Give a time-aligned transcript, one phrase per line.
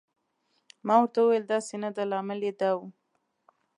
[0.85, 2.79] ما ورته وویل: داسې نه ده، لامل یې دا و.